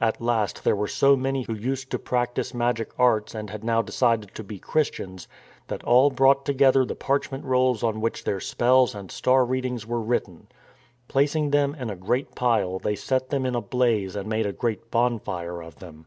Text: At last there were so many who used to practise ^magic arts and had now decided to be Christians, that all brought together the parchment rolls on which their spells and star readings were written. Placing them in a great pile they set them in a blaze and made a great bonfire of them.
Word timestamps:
At 0.00 0.18
last 0.18 0.64
there 0.64 0.74
were 0.74 0.88
so 0.88 1.14
many 1.14 1.42
who 1.42 1.52
used 1.52 1.90
to 1.90 1.98
practise 1.98 2.52
^magic 2.52 2.86
arts 2.98 3.34
and 3.34 3.50
had 3.50 3.62
now 3.62 3.82
decided 3.82 4.34
to 4.34 4.42
be 4.42 4.58
Christians, 4.58 5.28
that 5.66 5.84
all 5.84 6.08
brought 6.08 6.46
together 6.46 6.86
the 6.86 6.94
parchment 6.96 7.44
rolls 7.44 7.82
on 7.82 8.00
which 8.00 8.24
their 8.24 8.40
spells 8.40 8.94
and 8.94 9.10
star 9.10 9.44
readings 9.44 9.86
were 9.86 10.00
written. 10.00 10.46
Placing 11.06 11.50
them 11.50 11.74
in 11.74 11.90
a 11.90 11.96
great 11.96 12.34
pile 12.34 12.78
they 12.78 12.96
set 12.96 13.28
them 13.28 13.44
in 13.44 13.54
a 13.54 13.60
blaze 13.60 14.16
and 14.16 14.26
made 14.26 14.46
a 14.46 14.54
great 14.54 14.90
bonfire 14.90 15.62
of 15.62 15.80
them. 15.80 16.06